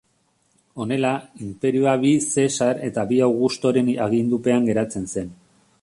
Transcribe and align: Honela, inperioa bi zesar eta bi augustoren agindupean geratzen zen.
Honela, 0.85 1.11
inperioa 1.47 1.93
bi 2.05 2.15
zesar 2.31 2.81
eta 2.91 3.05
bi 3.13 3.21
augustoren 3.27 3.93
agindupean 4.09 4.71
geratzen 4.73 5.09
zen. 5.15 5.31